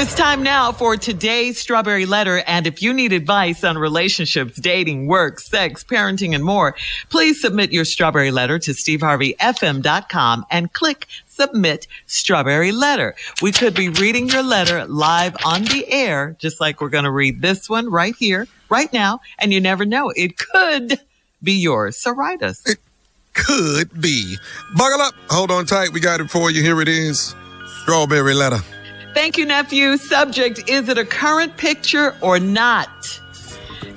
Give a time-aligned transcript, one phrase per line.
[0.00, 2.42] is time now for today's Strawberry Letter.
[2.46, 6.74] And if you need advice on relationships, dating, work, sex, parenting, and more,
[7.10, 13.14] please submit your Strawberry Letter to steveharveyfm.com and click submit Strawberry Letter.
[13.42, 17.10] We could be reading your letter live on the air, just like we're going to
[17.10, 19.20] read this one right here, right now.
[19.38, 20.98] And you never know, it could
[21.42, 21.98] be yours.
[21.98, 22.66] So write us.
[22.66, 22.78] It
[23.34, 24.36] could be.
[24.78, 25.14] Buckle up.
[25.28, 25.92] Hold on tight.
[25.92, 26.62] We got it for you.
[26.62, 27.34] Here it is.
[27.82, 28.60] Strawberry Letter.
[29.12, 29.96] Thank you, nephew.
[29.96, 33.19] Subject Is it a current picture or not?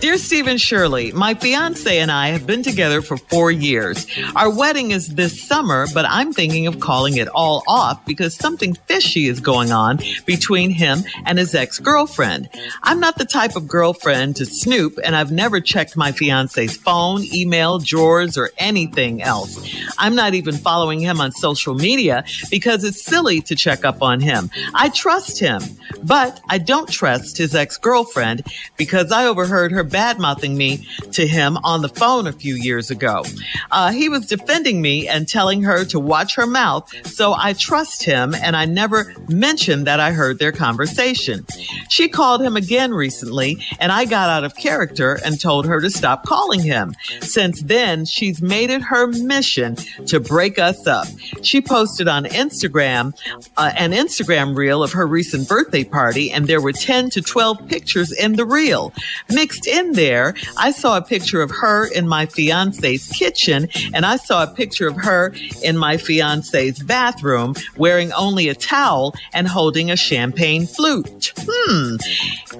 [0.00, 4.06] Dear Steve and Shirley, my fiance and I have been together for four years.
[4.34, 8.72] Our wedding is this summer, but I'm thinking of calling it all off because something
[8.86, 12.48] fishy is going on between him and his ex-girlfriend.
[12.82, 17.22] I'm not the type of girlfriend to snoop and I've never checked my fiance's phone,
[17.34, 19.62] email, drawers, or anything else.
[19.98, 24.20] I'm not even following him on social media because it's silly to check up on
[24.20, 24.50] him.
[24.72, 25.60] I trust him,
[26.02, 28.46] but I don't trust his ex-girlfriend
[28.78, 32.90] because I overheard her bad mouthing me to him on the phone a few years
[32.90, 33.24] ago.
[33.70, 38.02] Uh, he was defending me and telling her to watch her mouth, so I trust
[38.02, 41.46] him and I never mentioned that I heard their conversation.
[41.88, 45.90] She called him again recently and I got out of character and told her to
[45.90, 46.94] stop calling him.
[47.20, 51.06] Since then, she's made it her mission to break us up.
[51.42, 53.12] She posted on Instagram
[53.56, 57.68] uh, an Instagram reel of her recent birthday party and there were 10 to 12
[57.68, 58.92] pictures in the reel.
[59.30, 64.04] Mixed in in there, I saw a picture of her in my fiance's kitchen, and
[64.04, 69.48] I saw a picture of her in my fiance's bathroom wearing only a towel and
[69.48, 71.32] holding a champagne flute.
[71.38, 71.96] Hmm.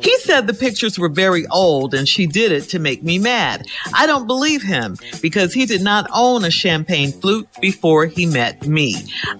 [0.00, 3.66] He said the pictures were very old and she did it to make me mad.
[3.92, 8.66] I don't believe him because he did not own a champagne flute before he met
[8.66, 8.96] me.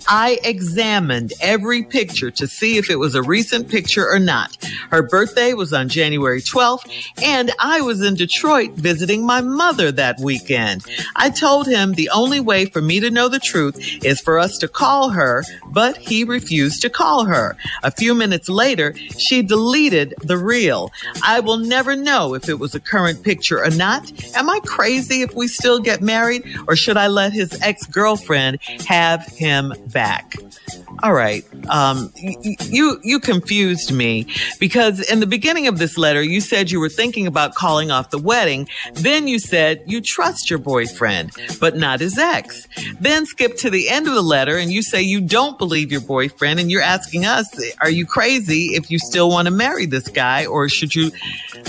[0.09, 4.56] I examined every picture to see if it was a recent picture or not.
[4.91, 6.91] Her birthday was on January 12th
[7.22, 10.84] and I I was in Detroit visiting my mother that weekend.
[11.15, 14.59] I told him the only way for me to know the truth is for us
[14.59, 17.56] to call her, but he refused to call her.
[17.84, 20.91] A few minutes later, she deleted the reel.
[21.22, 24.11] I will never know if it was a current picture or not.
[24.34, 28.59] Am I crazy if we still get married or should I let his ex-girlfriend
[28.89, 30.34] have him back?
[31.03, 31.44] All right.
[31.69, 34.27] Um, you, you confused me
[34.59, 38.11] because in the beginning of this letter, you said you were thinking about calling off
[38.11, 38.69] the wedding.
[38.94, 42.69] Then you said you trust your boyfriend, but not his ex.
[43.00, 46.03] Then skip to the end of the letter and you say you don't believe your
[46.03, 47.47] boyfriend and you're asking us,
[47.81, 51.11] are you crazy if you still want to marry this guy or should you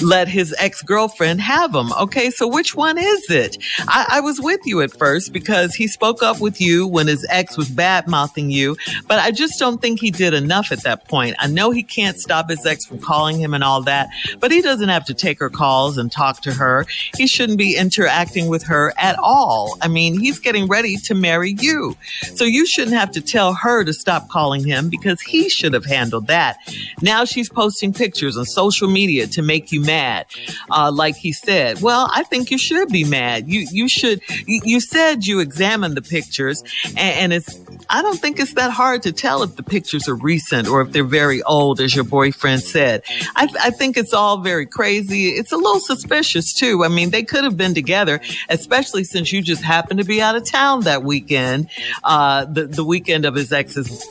[0.02, 1.94] let his ex-girlfriend have him?
[1.94, 2.32] Okay.
[2.32, 3.58] So which one is it?
[3.88, 7.26] I, I was with you at first because he spoke up with you when his
[7.30, 8.76] ex was bad mouthing you,
[9.08, 11.36] but I just don't think he did enough at that point.
[11.40, 14.10] I know he can't stop his ex from calling him and all that,
[14.40, 16.86] but he doesn't have to take her calls and talk to her.
[17.16, 19.78] He shouldn't be interacting with her at all.
[19.82, 21.96] I mean, he's getting ready to marry you.
[22.36, 25.86] So you shouldn't have to tell her to stop calling him because he should have
[25.86, 26.58] handled that.
[27.02, 30.26] Now she's posting pictures on social media to make you mad.
[30.70, 33.48] Uh, like he said, well, I think you should be mad.
[33.48, 37.60] You, you should, you, you said you examined the pictures and, and it's,
[37.92, 40.94] I don't think it's that hard to tell if the pictures are recent or if
[40.94, 43.04] they're very old, as your boyfriend said.
[43.36, 45.30] I, I think it's all very crazy.
[45.30, 46.86] It's a little suspicious too.
[46.86, 50.38] I mean, they could have been together, especially since you just happened to be out
[50.38, 51.70] of town that weekend,
[52.06, 54.08] uh, the, the weekend of his ex's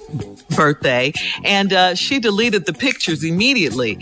[0.55, 1.15] birthday.
[1.43, 3.99] And, uh, she deleted the pictures immediately.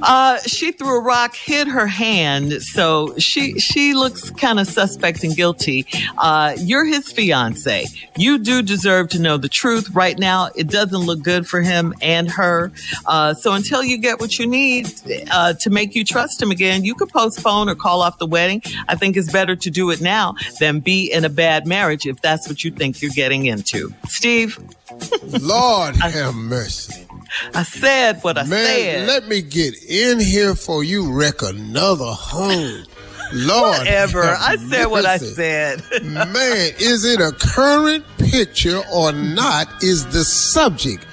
[0.00, 2.62] Uh, she threw a rock, hit her hand.
[2.62, 5.86] So she, she looks kind of suspect and guilty.
[6.16, 7.86] Uh, you're his fiance.
[8.16, 11.92] You do deserve to know the truth right now, it doesn't look good for him
[12.00, 12.70] and her.
[13.06, 14.92] Uh, so until you get what you need
[15.30, 18.62] uh, to make you trust him again, you could postpone or call off the wedding.
[18.88, 22.20] I think it's better to do it now than be in a bad marriage if
[22.20, 23.92] that's what you think you're getting into.
[24.06, 24.58] Steve?
[25.40, 27.06] Lord have mercy.
[27.54, 29.08] I said what I Man, said.
[29.08, 32.84] Let me get in here for you wreck another home.
[33.32, 33.78] Lord.
[33.78, 34.22] Whatever.
[34.22, 35.82] I said what I said.
[36.02, 38.04] Man, is it a current
[38.34, 41.04] picture or not is the subject.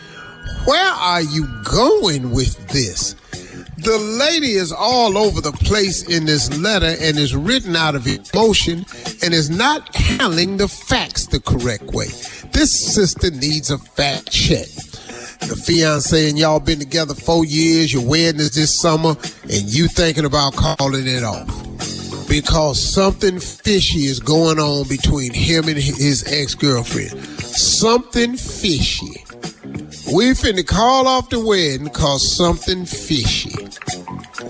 [0.65, 3.15] Where are you going with this?
[3.77, 8.07] The lady is all over the place in this letter and is written out of
[8.07, 8.85] emotion
[9.23, 12.07] and is not handling the facts the correct way.
[12.53, 14.67] This sister needs a fact check.
[15.41, 19.87] The fiance and y'all been together four years, your wedding is this summer, and you
[19.87, 21.70] thinking about calling it off
[22.31, 27.19] because something fishy is going on between him and his ex girlfriend.
[27.43, 29.25] Something fishy.
[30.15, 33.51] We finna call off the wedding cause something fishy.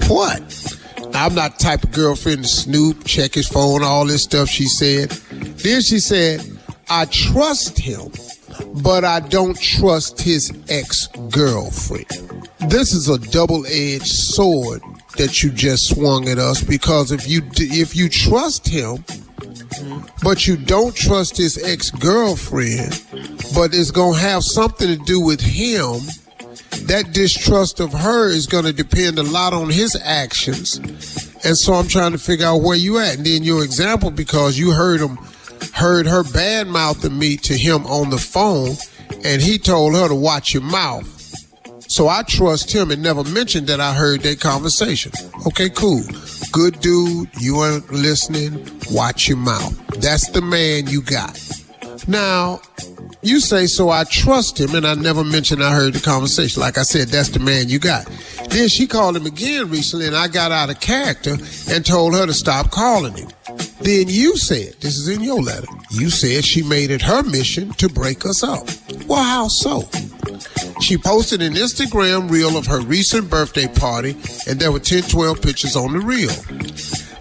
[0.08, 0.78] What?
[1.16, 4.66] I'm not the type of girlfriend to snoop, check his phone, all this stuff, she
[4.66, 5.10] said.
[5.10, 6.46] Then she said,
[6.88, 8.12] I trust him,
[8.84, 12.06] but I don't trust his ex girlfriend.
[12.70, 14.84] This is a double edged sword
[15.18, 19.04] that you just swung at us because if you if you trust him,
[20.24, 23.04] but you don't trust his ex girlfriend,
[23.54, 26.02] but it's gonna have something to do with him.
[26.88, 30.78] That distrust of her is gonna depend a lot on his actions,
[31.44, 33.18] and so I'm trying to figure out where you at.
[33.18, 35.18] And then your example, because you heard him,
[35.74, 38.76] heard her bad mouthing me to him on the phone,
[39.24, 41.21] and he told her to watch your mouth.
[41.92, 45.12] So I trust him and never mentioned that I heard that conversation.
[45.46, 46.02] Okay, cool.
[46.54, 47.28] Good dude.
[47.38, 48.66] You ain't listening.
[48.92, 49.78] Watch your mouth.
[50.00, 51.38] That's the man you got.
[52.08, 52.62] Now,
[53.22, 56.62] you say, so I trust him, and I never mentioned I heard the conversation.
[56.62, 58.06] Like I said, that's the man you got.
[58.50, 61.36] Then she called him again recently, and I got out of character
[61.70, 63.28] and told her to stop calling him.
[63.82, 67.72] Then you said, this is in your letter, you said she made it her mission
[67.74, 68.66] to break us up.
[69.08, 69.90] Well, how so?
[70.82, 74.18] She posted an Instagram reel of her recent birthday party,
[74.48, 76.32] and there were 10, 12 pictures on the reel.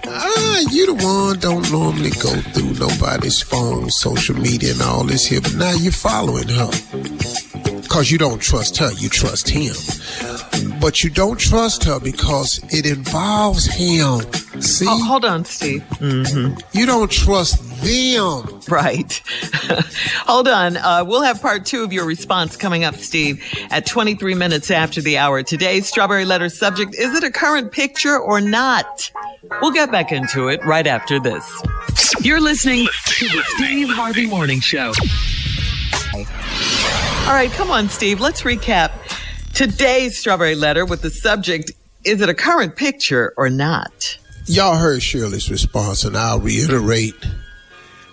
[0.06, 5.26] Ah, you the one don't normally go through nobody's phone, social media, and all this
[5.26, 6.70] here, but now you're following her.
[7.82, 9.74] Because you don't trust her, you trust him.
[10.80, 14.20] But you don't trust her because it involves him.
[14.60, 14.86] See?
[14.88, 15.82] Oh, hold on, Steve.
[15.98, 16.56] Mm-hmm.
[16.72, 18.60] You don't trust them.
[18.68, 19.20] Right.
[20.26, 20.76] hold on.
[20.76, 25.00] Uh, we'll have part two of your response coming up, Steve, at 23 minutes after
[25.00, 25.42] the hour.
[25.42, 29.10] Today's Strawberry Letter subject is it a current picture or not?
[29.60, 31.44] We'll get back into it right after this.
[32.20, 34.92] You're listening to the Steve Harvey Morning Show.
[37.26, 38.20] All right, come on, Steve.
[38.20, 38.92] Let's recap
[39.54, 41.72] today's Strawberry Letter with the subject
[42.04, 44.18] is it a current picture or not?
[44.46, 47.14] Y'all heard Shirley's response, and I'll reiterate.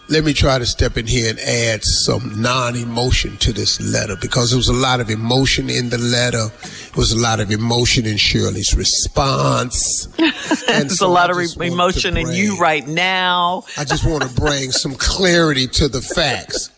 [0.10, 4.16] Let me try to step in here and add some non emotion to this letter
[4.16, 6.48] because there was a lot of emotion in the letter.
[6.64, 10.06] It was a lot of emotion in Shirley's response.
[10.68, 13.64] There's so a lot of re- emotion bring, in you right now.
[13.78, 16.70] I just want to bring some clarity to the facts.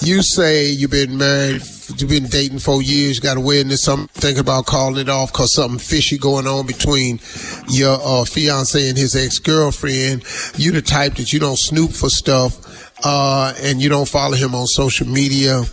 [0.02, 1.62] you say you've been married
[2.00, 5.08] you've been dating for years, you got a wedding or something, thinking about calling it
[5.08, 7.20] off because something fishy going on between
[7.68, 10.24] your uh, fiance and his ex girlfriend.
[10.56, 14.54] You the type that you don't snoop for stuff, uh, and you don't follow him
[14.54, 15.64] on social media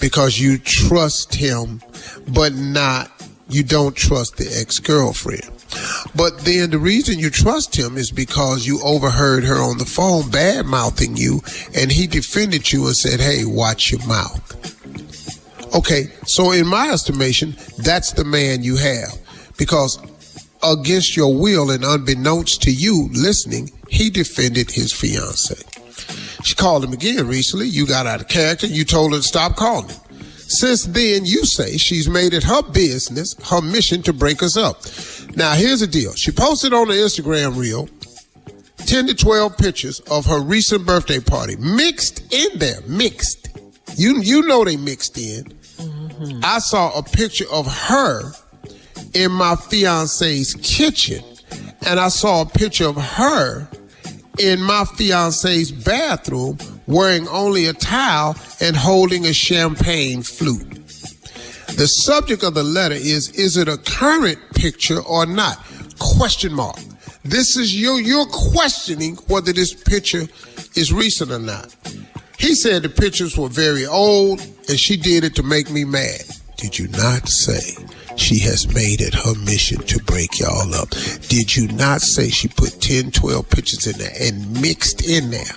[0.00, 1.82] because you trust him,
[2.28, 3.10] but not
[3.48, 5.50] you don't trust the ex girlfriend.
[6.14, 10.30] But then the reason you trust him is because you overheard her on the phone
[10.30, 11.42] bad mouthing you,
[11.74, 14.77] and he defended you and said, Hey, watch your mouth.
[15.74, 19.16] Okay, so in my estimation, that's the man you have.
[19.56, 19.98] Because
[20.62, 25.56] against your will and unbeknownst to you listening, he defended his fiance.
[26.44, 27.66] She called him again recently.
[27.66, 28.66] You got out of character.
[28.66, 30.00] You told her to stop calling him.
[30.48, 34.80] Since then, you say she's made it her business, her mission to break us up.
[35.36, 36.14] Now, here's the deal.
[36.14, 37.88] She posted on the Instagram reel
[38.86, 43.48] 10 to 12 pictures of her recent birthday party, mixed in there, mixed.
[43.96, 45.57] You, you know they mixed in.
[45.78, 46.40] Mm-hmm.
[46.42, 48.32] I saw a picture of her
[49.14, 51.22] in my fiance's kitchen,
[51.86, 53.68] and I saw a picture of her
[54.38, 60.74] in my fiance's bathroom wearing only a towel and holding a champagne flute.
[61.76, 65.58] The subject of the letter is is it a current picture or not?
[65.98, 66.78] Question mark.
[67.24, 70.26] This is you you're questioning whether this picture
[70.74, 71.74] is recent or not.
[72.38, 76.22] He said the pictures were very old and she did it to make me mad.
[76.56, 77.76] Did you not say
[78.16, 80.90] she has made it her mission to break y'all up?
[81.28, 85.54] Did you not say she put 10, 12 pictures in there and mixed in there?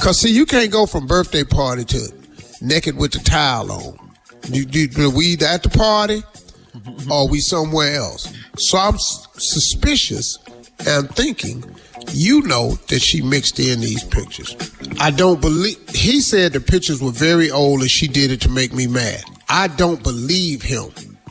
[0.00, 2.12] Cause see, you can't go from birthday party to
[2.60, 4.10] naked with the towel on.
[4.48, 6.22] You, you, we at the party
[7.10, 8.32] or we somewhere else?
[8.56, 10.38] So I'm suspicious
[10.86, 11.64] and thinking
[12.08, 14.56] you know that she mixed in these pictures.
[14.98, 18.48] I don't believe, he said the pictures were very old and she did it to
[18.48, 19.22] make me mad.
[19.48, 20.90] I don't believe him.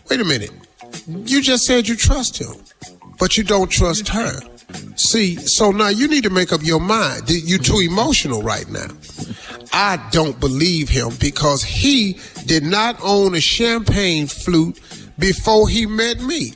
[0.10, 0.52] Wait a minute.
[1.08, 2.54] You just said you trust him,
[3.20, 4.40] but you don't trust her.
[4.96, 7.24] See, so now you need to make up your mind.
[7.30, 8.88] You're too emotional right now.
[9.74, 14.80] I don't believe him because he did not own a champagne flute
[15.18, 16.54] before he met me.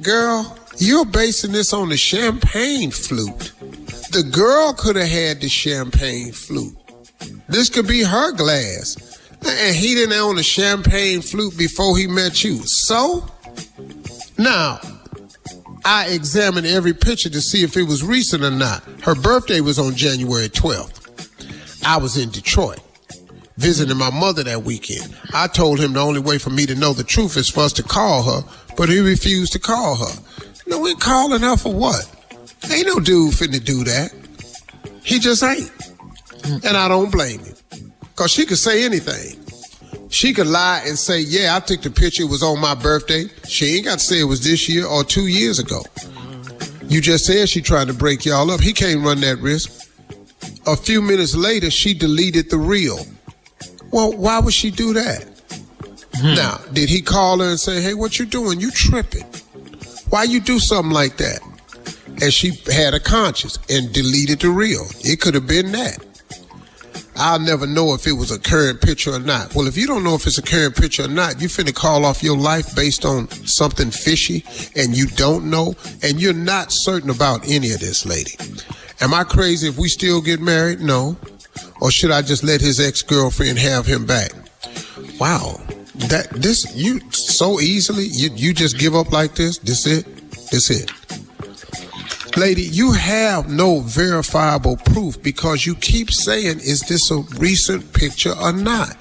[0.00, 3.52] Girl, you're basing this on the champagne flute.
[4.10, 6.76] The girl could have had the champagne flute.
[7.48, 9.20] This could be her glass.
[9.46, 12.60] And he didn't own a champagne flute before he met you.
[12.64, 13.24] So,
[14.38, 14.80] now,
[15.84, 18.82] I examined every picture to see if it was recent or not.
[19.02, 21.84] Her birthday was on January 12th.
[21.84, 22.80] I was in Detroit
[23.56, 25.16] visiting my mother that weekend.
[25.32, 27.72] I told him the only way for me to know the truth is for us
[27.74, 28.44] to call her,
[28.76, 30.22] but he refused to call her.
[30.72, 32.10] No, we calling her for what?
[32.70, 34.10] Ain't no dude finna do that.
[35.04, 35.70] He just ain't.
[36.44, 36.64] Mm.
[36.64, 37.54] And I don't blame him.
[38.16, 39.38] Cause she could say anything.
[40.08, 43.24] She could lie and say, yeah, I took the picture, it was on my birthday.
[43.46, 45.82] She ain't got to say it was this year or two years ago.
[46.84, 48.60] You just said she tried to break y'all up.
[48.60, 49.90] He can't run that risk.
[50.66, 52.98] A few minutes later, she deleted the reel.
[53.90, 55.26] Well, why would she do that?
[56.14, 56.34] Hmm.
[56.34, 58.58] Now, did he call her and say, hey, what you doing?
[58.58, 59.26] You tripping.
[60.12, 61.40] Why you do something like that?
[62.20, 64.84] And she had a conscience and deleted the reel.
[65.00, 66.04] It could have been that.
[67.16, 69.54] I'll never know if it was a current picture or not.
[69.54, 72.04] Well, if you don't know if it's a current picture or not, you finna call
[72.04, 74.44] off your life based on something fishy
[74.76, 78.32] and you don't know and you're not certain about any of this, lady.
[79.00, 80.80] Am I crazy if we still get married?
[80.80, 81.16] No.
[81.80, 84.32] Or should I just let his ex-girlfriend have him back?
[85.18, 85.58] Wow.
[85.94, 89.58] That this you so easily you you just give up like this?
[89.58, 90.06] This it?
[90.50, 90.90] This it.
[92.36, 98.32] Lady, you have no verifiable proof because you keep saying, is this a recent picture
[98.40, 98.96] or not?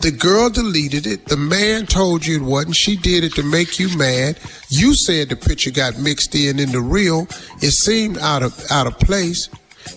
[0.00, 1.26] The girl deleted it.
[1.26, 2.76] The man told you it wasn't.
[2.76, 4.38] She did it to make you mad.
[4.68, 7.26] You said the picture got mixed in in the reel.
[7.62, 9.48] It seemed out of out of place.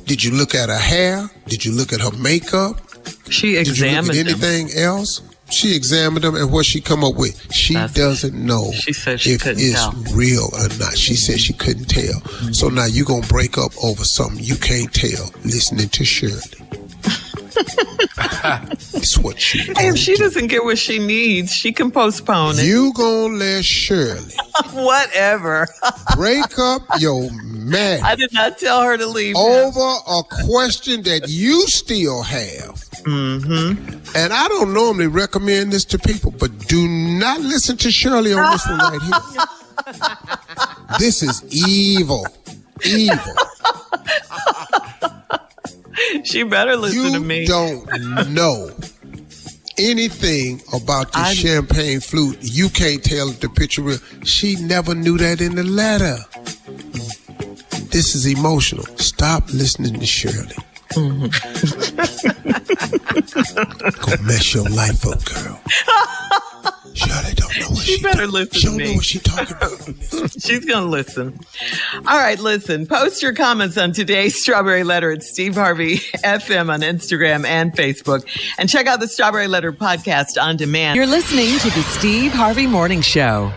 [0.05, 1.29] Did you look at her hair?
[1.47, 2.79] Did you look at her makeup?
[3.29, 5.21] She examined Did you look at anything else?
[5.49, 7.51] She examined them and what she come up with.
[7.53, 9.91] She That's- doesn't know she said she if it's tell.
[10.13, 10.97] real or not.
[10.97, 12.21] She said she couldn't tell.
[12.53, 16.41] So now you gonna break up over something you can't tell listening to Shirley.
[18.93, 19.59] it's what she.
[19.59, 20.23] Hey, if she do.
[20.23, 22.65] doesn't get what she needs, she can postpone it.
[22.65, 24.33] You gonna let Shirley
[24.73, 25.67] Whatever.
[26.15, 29.35] break up your man I did not tell her to leave.
[29.35, 32.75] over a question that you still have.
[33.05, 33.96] Mm-hmm.
[34.15, 38.51] And I don't normally recommend this to people, but do not listen to Shirley on
[38.51, 40.25] this one right here.
[40.99, 42.25] this is evil.
[42.85, 43.17] Evil.
[46.23, 47.45] She better listen to You me.
[47.45, 47.85] don't
[48.29, 48.69] know
[49.77, 52.37] anything about the I- champagne flute.
[52.41, 53.97] You can't tell if the picture real.
[54.23, 56.17] She never knew that in the letter.
[57.91, 58.85] This is emotional.
[58.97, 60.55] Stop listening to Shirley.
[60.95, 61.27] Mm-hmm.
[64.01, 65.59] Go mess your life up, girl.
[66.93, 68.83] Shirley don't know what She she, better talk- listen She don't me.
[68.85, 69.71] know what she talking about.
[70.41, 71.39] She's going to listen.
[72.07, 72.87] All right, listen.
[72.87, 78.25] Post your comments on today's Strawberry Letter at Steve Harvey FM on Instagram and Facebook.
[78.57, 80.95] And check out the Strawberry Letter podcast on demand.
[80.95, 83.51] You're listening to the Steve Harvey Morning Show.